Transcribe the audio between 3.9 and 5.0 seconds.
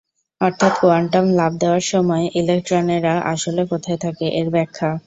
থাকে, এর ব্যাখ্যা।